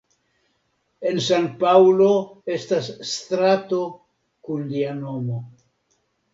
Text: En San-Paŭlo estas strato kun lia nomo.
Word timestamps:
En 1.09 1.19
San-Paŭlo 1.25 2.09
estas 2.57 2.89
strato 3.11 3.85
kun 4.49 4.67
lia 4.75 4.99
nomo. 5.07 5.41